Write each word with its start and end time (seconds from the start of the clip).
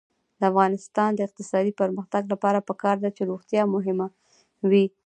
د 0.39 0.41
افغانستان 0.51 1.09
د 1.15 1.19
اقتصادي 1.27 1.73
پرمختګ 1.81 2.23
لپاره 2.33 2.65
پکار 2.69 2.95
ده 3.03 3.09
چې 3.17 3.21
روغتیا 3.31 3.63
مهمه 3.75 4.07
وي. 4.69 4.85